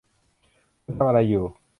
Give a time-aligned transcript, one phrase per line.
[0.83, 1.45] คุณทำอะไรอยู่